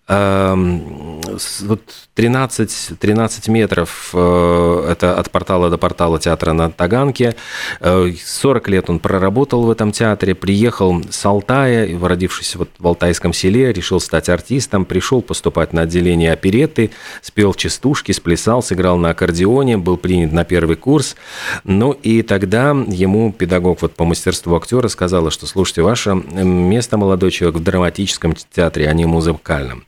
вот 0.06 1.80
13, 2.14 2.99
13 2.99 3.49
метров 3.49 4.11
э, 4.12 4.87
это 4.90 5.18
от 5.18 5.30
портала 5.30 5.70
до 5.70 5.78
портала 5.78 6.18
театра 6.18 6.52
на 6.52 6.70
Таганке. 6.70 7.34
40 7.80 8.68
э, 8.68 8.70
лет 8.70 8.90
он 8.90 8.99
проработал 8.99 9.64
в 9.64 9.70
этом 9.70 9.92
театре, 9.92 10.34
приехал 10.34 11.02
с 11.11 11.25
Алтая, 11.25 11.99
родившись 11.99 12.54
вот 12.56 12.68
в 12.78 12.87
Алтайском 12.87 13.32
селе, 13.32 13.73
решил 13.73 13.99
стать 13.99 14.28
артистом, 14.28 14.84
пришел 14.84 15.23
поступать 15.23 15.73
на 15.73 15.82
отделение 15.82 16.32
опереты, 16.32 16.90
спел 17.23 17.54
частушки, 17.54 18.12
сплясал, 18.12 18.62
сыграл 18.62 18.99
на 18.99 19.11
аккордеоне, 19.11 19.78
был 19.78 19.96
принят 19.96 20.32
на 20.32 20.44
первый 20.44 20.76
курс. 20.76 21.16
Ну 21.64 21.92
и 21.92 22.20
тогда 22.20 22.70
ему 22.88 23.32
педагог 23.32 23.80
вот 23.80 23.94
по 23.94 24.04
мастерству 24.04 24.54
актера 24.54 24.88
сказала, 24.88 25.30
что 25.30 25.46
слушайте, 25.46 25.80
ваше 25.80 26.14
место, 26.14 26.99
молодой 26.99 27.30
человек, 27.30 27.58
в 27.58 27.62
драматическом 27.62 28.34
театре, 28.52 28.88
а 28.88 28.92
не 28.92 29.06
музыкальном. 29.06 29.84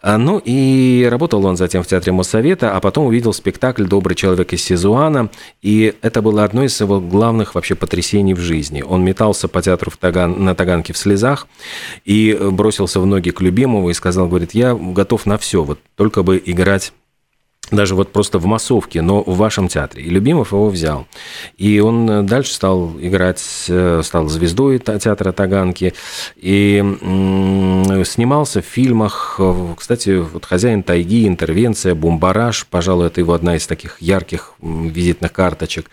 А, 0.00 0.18
ну 0.18 0.40
и 0.44 1.06
работал 1.10 1.44
он 1.46 1.56
затем 1.56 1.82
в 1.82 1.86
Театре 1.86 2.12
Моссовета, 2.12 2.74
а 2.74 2.80
потом 2.80 3.06
увидел 3.06 3.32
спектакль 3.32 3.84
«Добрый 3.84 4.16
человек 4.16 4.52
из 4.52 4.62
Сизуана», 4.62 5.30
и 5.62 5.94
это 6.02 6.22
было 6.22 6.44
одно 6.44 6.64
из 6.64 6.80
его 6.80 7.00
главных 7.00 7.54
вообще 7.54 7.74
потрясений 7.74 8.34
в 8.34 8.40
жизни. 8.40 8.82
Он 8.82 9.04
метался 9.04 9.48
по 9.48 9.62
театру 9.62 9.90
в 9.90 9.96
Таган, 9.96 10.44
на 10.44 10.54
Таганке 10.54 10.92
в 10.92 10.98
слезах 10.98 11.46
и 12.04 12.38
бросился 12.40 13.00
в 13.00 13.06
ноги 13.06 13.30
к 13.30 13.40
любимому 13.40 13.90
и 13.90 13.94
сказал, 13.94 14.28
говорит, 14.28 14.54
я 14.54 14.74
готов 14.74 15.26
на 15.26 15.38
все, 15.38 15.64
вот 15.64 15.78
только 15.96 16.22
бы 16.22 16.40
играть 16.44 16.92
даже 17.70 17.94
вот 17.94 18.12
просто 18.12 18.38
в 18.38 18.46
массовке, 18.46 19.02
но 19.02 19.22
в 19.22 19.36
вашем 19.36 19.68
театре. 19.68 20.04
И 20.04 20.10
Любимов 20.10 20.52
его 20.52 20.68
взял. 20.68 21.06
И 21.56 21.80
он 21.80 22.10
э, 22.10 22.22
дальше 22.22 22.54
стал 22.54 22.92
играть, 22.98 23.42
э, 23.68 24.00
стал 24.02 24.28
звездой 24.28 24.78
театра 24.78 25.32
Таганки. 25.32 25.94
И 26.36 26.82
снимался 28.04 28.62
в 28.62 28.64
фильмах. 28.64 29.36
Э, 29.38 29.74
кстати, 29.76 30.18
вот 30.18 30.44
«Хозяин 30.44 30.82
тайги», 30.82 31.26
«Интервенция», 31.26 31.94
«Бумбараж», 31.94 32.66
пожалуй, 32.70 33.08
это 33.08 33.20
его 33.20 33.34
одна 33.34 33.56
из 33.56 33.66
таких 33.66 34.00
ярких 34.00 34.54
визитных 34.62 35.32
карточек. 35.32 35.90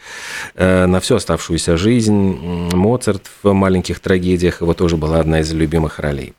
На 0.56 1.00
всю 1.00 1.16
оставшуюся 1.16 1.78
жизнь. 1.78 2.70
Моцарт 2.74 3.30
в 3.44 3.52
«Маленьких 3.52 4.00
трагедиях» 4.00 4.62
его 4.62 4.74
тоже 4.74 4.98
была 4.98 5.20
одна 5.20 5.42
из 5.42 5.52
любимых 5.52 6.00
ролей. 6.00 6.34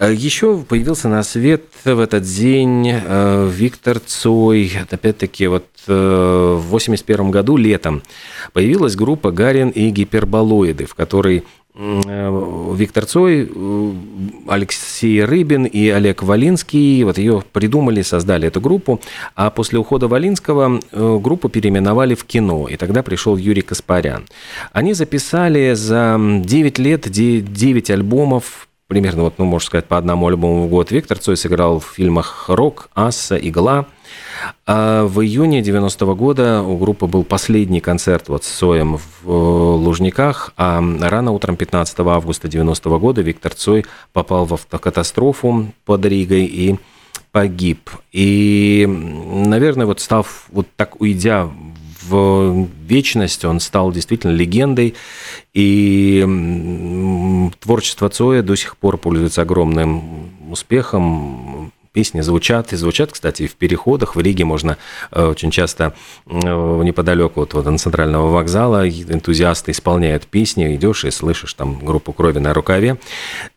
Еще 0.00 0.58
появился 0.58 1.08
на 1.08 1.22
свет 1.22 1.62
в 1.84 2.00
этот 2.00 2.24
день 2.24 2.92
Виктор 3.50 4.00
Цой 4.00 4.47
такой, 4.48 4.72
опять-таки, 4.90 5.46
вот 5.46 5.66
э, 5.86 6.58
в 6.58 6.68
81 6.68 7.30
году 7.30 7.56
летом 7.56 8.02
появилась 8.52 8.96
группа 8.96 9.30
«Гарин 9.30 9.68
и 9.68 9.90
гиперболоиды», 9.90 10.86
в 10.86 10.94
которой 10.94 11.44
э, 11.74 12.72
Виктор 12.74 13.04
Цой, 13.04 13.46
э, 13.54 13.92
Алексей 14.48 15.22
Рыбин 15.22 15.64
и 15.66 15.88
Олег 15.88 16.22
Валинский. 16.22 17.04
Вот 17.04 17.18
ее 17.18 17.42
придумали, 17.52 18.02
создали 18.02 18.48
эту 18.48 18.60
группу, 18.60 19.00
а 19.34 19.50
после 19.50 19.78
ухода 19.78 20.08
Валинского 20.08 20.80
группу 20.92 21.48
переименовали 21.50 22.14
в 22.14 22.24
кино, 22.24 22.68
и 22.68 22.76
тогда 22.76 23.02
пришел 23.02 23.36
Юрий 23.36 23.62
Каспарян. 23.62 24.24
Они 24.72 24.94
записали 24.94 25.74
за 25.74 26.18
9 26.18 26.78
лет 26.78 27.10
9 27.10 27.90
альбомов, 27.90 28.67
примерно, 28.88 29.24
вот, 29.24 29.34
ну, 29.38 29.44
можно 29.44 29.66
сказать, 29.66 29.84
по 29.84 29.98
одному 29.98 30.26
альбому 30.26 30.66
в 30.66 30.70
год. 30.70 30.90
Виктор 30.90 31.18
Цой 31.18 31.36
сыграл 31.36 31.78
в 31.78 31.84
фильмах 31.84 32.46
«Рок», 32.48 32.88
«Асса», 32.94 33.36
«Игла», 33.36 33.86
а 34.66 35.04
в 35.04 35.20
июне 35.20 35.60
90 35.60 36.04
-го 36.06 36.16
года 36.16 36.62
у 36.62 36.78
группы 36.78 37.06
был 37.06 37.22
последний 37.22 37.80
концерт 37.80 38.28
вот 38.28 38.44
с 38.44 38.48
Цоем 38.48 38.96
в 38.96 39.02
э, 39.26 39.30
Лужниках, 39.30 40.54
а 40.56 40.82
рано 41.00 41.32
утром 41.32 41.56
15 41.56 42.00
августа 42.00 42.48
90 42.48 42.88
-го 42.88 42.98
года 42.98 43.20
Виктор 43.20 43.54
Цой 43.54 43.84
попал 44.14 44.46
в 44.46 44.54
автокатастрофу 44.54 45.66
под 45.84 46.06
Ригой 46.06 46.46
и 46.46 46.78
погиб. 47.30 47.90
И, 48.10 48.86
наверное, 48.88 49.84
вот 49.84 50.00
став, 50.00 50.46
вот 50.50 50.66
так 50.76 51.00
уйдя 51.00 51.50
в 52.08 52.66
вечность, 52.86 53.44
он 53.44 53.60
стал 53.60 53.92
действительно 53.92 54.32
легендой, 54.32 54.94
и 55.54 56.24
творчество 57.60 58.08
Цоя 58.08 58.42
до 58.42 58.56
сих 58.56 58.76
пор 58.76 58.98
пользуется 58.98 59.42
огромным 59.42 60.30
успехом 60.50 61.57
песни 61.98 62.20
звучат, 62.20 62.72
и 62.72 62.76
звучат, 62.76 63.10
кстати, 63.10 63.42
и 63.42 63.46
в 63.48 63.56
переходах. 63.56 64.14
В 64.14 64.20
Риге 64.20 64.44
можно 64.44 64.76
э, 65.10 65.24
очень 65.24 65.50
часто 65.50 65.94
э, 66.26 66.30
неподалеку 66.30 67.42
от, 67.42 67.56
от 67.56 67.80
центрального 67.80 68.30
вокзала 68.30 68.88
энтузиасты 68.88 69.72
исполняют 69.72 70.24
песни, 70.28 70.76
идешь 70.76 71.04
и 71.04 71.10
слышишь 71.10 71.54
там 71.54 71.84
группу 71.84 72.12
крови 72.12 72.38
на 72.38 72.54
рукаве. 72.54 72.98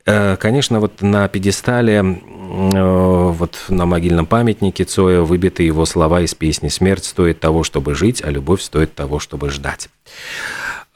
Э, 0.08 0.38
конечно, 0.38 0.80
вот 0.80 1.04
на 1.04 1.28
пьедестале 1.28 2.20
вот 2.52 3.66
на 3.70 3.86
могильном 3.86 4.26
памятнике 4.26 4.86
Цоя 4.86 5.22
выбиты 5.22 5.62
его 5.62 5.86
слова 5.86 6.22
из 6.22 6.34
песни 6.34 6.70
«Смерть 6.70 7.06
стоит 7.06 7.40
того, 7.40 7.64
чтобы 7.64 7.94
жить, 7.94 8.24
а 8.26 8.32
любовь 8.32 8.62
стоит 8.62 8.96
того, 8.96 9.20
чтобы 9.20 9.52
ждать». 9.52 9.88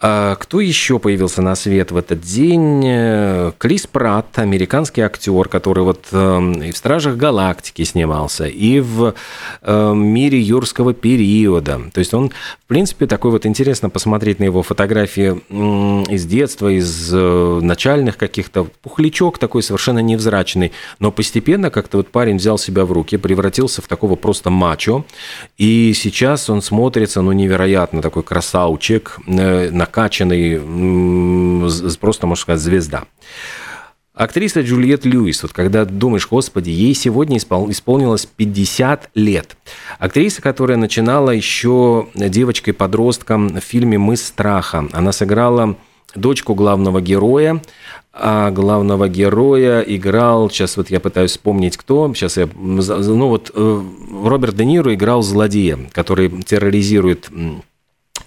А 0.01 0.35
кто 0.35 0.59
еще 0.59 0.99
появился 0.99 1.41
на 1.41 1.55
свет 1.55 1.91
в 1.91 1.97
этот 1.97 2.19
день? 2.19 3.53
Крис 3.57 3.87
Пратт, 3.87 4.39
американский 4.39 5.01
актер, 5.01 5.47
который 5.47 5.85
вот 5.85 6.07
эм, 6.11 6.61
и 6.61 6.71
в 6.73 6.77
«Стражах 6.77 7.15
Галактики» 7.15 7.83
снимался, 7.83 8.45
и 8.45 8.81
в 8.81 9.13
эм, 9.61 10.05
«Мире 10.05 10.39
юрского 10.39 10.93
периода». 10.93 11.79
То 11.93 11.99
есть 11.99 12.13
он, 12.13 12.29
в 12.29 12.67
принципе, 12.67 13.07
такой 13.07 13.31
вот 13.31 13.45
интересно 13.45 13.89
посмотреть 13.89 14.39
на 14.39 14.43
его 14.43 14.63
фотографии 14.63 15.41
из 16.11 16.25
детства, 16.25 16.67
из 16.67 17.11
э, 17.13 17.59
начальных 17.61 18.17
каких-то. 18.17 18.67
Пухлячок 18.81 19.37
такой 19.37 19.63
совершенно 19.63 19.99
невзрачный. 19.99 20.73
Но 20.99 21.11
постепенно 21.11 21.69
как-то 21.69 21.97
вот 21.97 22.09
парень 22.09 22.35
взял 22.35 22.57
себя 22.57 22.85
в 22.85 22.91
руки, 22.91 23.15
превратился 23.15 23.81
в 23.81 23.87
такого 23.87 24.15
просто 24.15 24.49
мачо. 24.49 25.05
И 25.57 25.93
сейчас 25.95 26.49
он 26.49 26.61
смотрится, 26.61 27.21
ну, 27.21 27.31
невероятно 27.31 28.01
такой 28.01 28.23
красавчик, 28.23 29.17
э, 29.25 29.69
на 29.71 29.85
накачанный, 29.95 30.59
просто, 31.99 32.27
можно 32.27 32.41
сказать, 32.41 32.61
звезда. 32.61 33.03
Актриса 34.13 34.61
Джульет 34.61 35.05
Льюис, 35.05 35.43
вот 35.43 35.51
когда 35.51 35.83
думаешь, 35.83 36.27
господи, 36.29 36.69
ей 36.69 36.93
сегодня 36.93 37.37
испол- 37.37 37.69
исполнилось 37.69 38.25
50 38.25 39.09
лет. 39.13 39.57
Актриса, 39.99 40.41
которая 40.41 40.77
начинала 40.77 41.31
еще 41.31 42.07
девочкой-подростком 42.15 43.59
в 43.59 43.59
фильме 43.59 43.97
«Мы 43.97 44.15
страха». 44.15 44.87
Она 44.93 45.11
сыграла 45.11 45.75
дочку 46.15 46.55
главного 46.55 47.01
героя, 47.01 47.61
а 48.13 48.51
главного 48.51 49.09
героя 49.09 49.81
играл, 49.81 50.49
сейчас 50.49 50.77
вот 50.77 50.89
я 50.89 51.01
пытаюсь 51.01 51.31
вспомнить, 51.31 51.75
кто, 51.75 52.13
сейчас 52.13 52.37
я, 52.37 52.47
ну 52.55 53.27
вот 53.27 53.51
э, 53.53 53.81
Роберт 54.23 54.55
Де 54.55 54.63
Ниро 54.63 54.93
играл 54.93 55.23
злодея, 55.23 55.77
который 55.91 56.29
терроризирует 56.43 57.29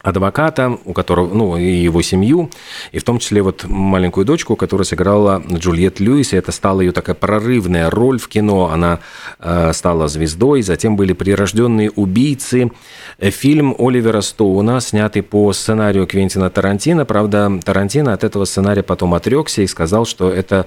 адвоката, 0.09 0.79
у 0.85 0.93
которого, 0.93 1.33
ну, 1.33 1.57
и 1.57 1.65
его 1.65 2.03
семью, 2.03 2.51
и 2.93 2.99
в 2.99 3.05
том 3.05 3.19
числе 3.19 3.43
вот 3.43 3.65
маленькую 3.65 4.25
дочку, 4.25 4.57
которая 4.57 4.85
сыграла 4.85 5.43
Джульет 5.51 6.01
Льюис, 6.01 6.33
и 6.33 6.37
это 6.37 6.53
стала 6.53 6.81
ее 6.81 6.93
такая 6.93 7.15
прорывная 7.15 7.91
роль 7.91 8.19
в 8.19 8.29
кино, 8.29 8.71
она 8.73 9.01
э, 9.39 9.73
стала 9.73 10.09
звездой, 10.09 10.63
затем 10.63 10.97
были 10.97 11.13
«Прирожденные 11.13 11.91
убийцы», 11.91 12.71
фильм 13.19 13.75
Оливера 13.79 14.21
Стоуна, 14.21 14.81
снятый 14.81 15.23
по 15.23 15.53
сценарию 15.53 16.07
Квентина 16.07 16.51
Тарантино, 16.51 17.05
правда, 17.05 17.61
Тарантино 17.65 18.13
от 18.13 18.25
этого 18.25 18.45
сценария 18.45 18.83
потом 18.83 19.15
отрекся 19.15 19.63
и 19.63 19.67
сказал, 19.67 20.07
что 20.07 20.31
это 20.31 20.67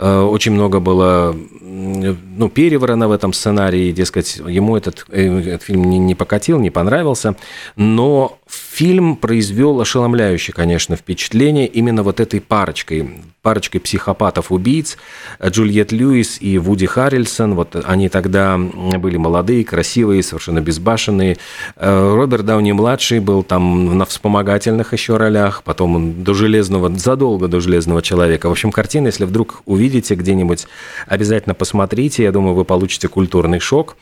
очень 0.00 0.52
много 0.52 0.80
было 0.80 1.36
ну, 1.70 2.48
переворона 2.48 3.08
в 3.08 3.12
этом 3.12 3.32
сценарии, 3.32 3.92
дескать, 3.92 4.40
ему 4.46 4.76
этот, 4.76 5.06
э, 5.10 5.40
этот 5.40 5.62
фильм 5.62 5.84
не, 5.84 5.98
не 5.98 6.14
покатил, 6.14 6.58
не 6.58 6.70
понравился, 6.70 7.36
но 7.76 8.38
фильм 8.48 9.16
произвел 9.16 9.80
ошеломляющее, 9.80 10.54
конечно, 10.54 10.96
впечатление 10.96 11.66
именно 11.66 12.02
вот 12.02 12.18
этой 12.18 12.40
парочкой, 12.40 13.22
парочкой 13.42 13.80
психопатов-убийц, 13.80 14.96
Джульет 15.44 15.92
Льюис 15.92 16.38
и 16.40 16.58
Вуди 16.58 16.86
Харрельсон, 16.86 17.54
вот 17.54 17.76
они 17.84 18.08
тогда 18.08 18.58
были 18.58 19.16
молодые, 19.16 19.64
красивые, 19.64 20.22
совершенно 20.22 20.60
безбашенные. 20.60 21.36
Э, 21.76 22.14
Роберт 22.14 22.46
Дауни-младший 22.46 23.20
был 23.20 23.42
там 23.42 23.98
на 23.98 24.04
вспомогательных 24.04 24.92
еще 24.92 25.16
ролях, 25.16 25.62
потом 25.62 26.24
до 26.24 26.34
Железного, 26.34 26.90
задолго 26.96 27.48
до 27.48 27.60
Железного 27.60 28.02
Человека. 28.02 28.48
В 28.48 28.52
общем, 28.52 28.72
картина, 28.72 29.06
если 29.06 29.24
вдруг 29.24 29.62
увидите 29.66 29.89
где-нибудь, 29.98 30.66
обязательно 31.06 31.54
посмотрите, 31.54 32.22
я 32.22 32.32
думаю, 32.32 32.54
вы 32.54 32.64
получите 32.64 33.08
культурный 33.08 33.60
шок. 33.60 33.96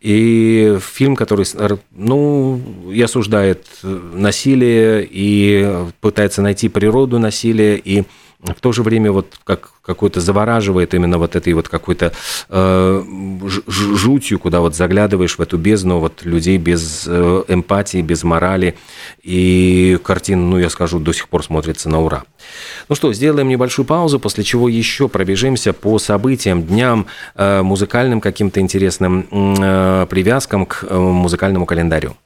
И 0.00 0.78
фильм, 0.80 1.16
который, 1.16 1.46
ну, 1.92 2.60
и 2.90 3.00
осуждает 3.02 3.66
насилие 3.82 5.06
и 5.08 5.86
пытается 6.00 6.42
найти 6.42 6.68
природу 6.68 7.18
насилия 7.18 7.76
и 7.76 8.04
в 8.42 8.60
то 8.60 8.72
же 8.72 8.82
время 8.82 9.12
вот 9.12 9.38
как 9.44 9.70
какой-то 9.82 10.20
завораживает 10.20 10.94
именно 10.94 11.18
вот 11.18 11.36
этой 11.36 11.52
вот 11.52 11.68
какой-то 11.68 12.12
э, 12.48 13.02
жутью, 13.66 14.38
куда 14.38 14.60
вот 14.60 14.74
заглядываешь 14.74 15.38
в 15.38 15.42
эту 15.42 15.58
бездну 15.58 15.98
вот 15.98 16.24
людей 16.24 16.58
без 16.58 17.04
э, 17.06 17.44
эмпатии, 17.48 18.02
без 18.02 18.22
морали. 18.24 18.76
И 19.22 19.98
картина, 20.04 20.42
ну, 20.42 20.58
я 20.58 20.70
скажу, 20.70 20.98
до 20.98 21.12
сих 21.12 21.28
пор 21.28 21.44
смотрится 21.44 21.88
на 21.88 22.00
ура. 22.00 22.24
Ну 22.88 22.94
что, 22.94 23.12
сделаем 23.12 23.48
небольшую 23.48 23.86
паузу, 23.86 24.20
после 24.20 24.44
чего 24.44 24.68
еще 24.68 25.08
пробежимся 25.08 25.72
по 25.72 25.98
событиям, 25.98 26.62
дням, 26.62 27.06
э, 27.34 27.62
музыкальным 27.62 28.20
каким-то 28.20 28.60
интересным 28.60 29.26
э, 29.30 30.06
привязкам 30.08 30.66
к 30.66 30.84
музыкальному 30.90 31.66
календарю. 31.66 32.16